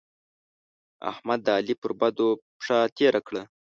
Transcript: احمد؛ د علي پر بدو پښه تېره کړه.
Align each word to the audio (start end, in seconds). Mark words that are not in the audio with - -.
احمد؛ 1.11 1.39
د 1.45 1.47
علي 1.57 1.75
پر 1.81 1.91
بدو 1.99 2.27
پښه 2.57 2.77
تېره 2.97 3.21
کړه. 3.27 3.43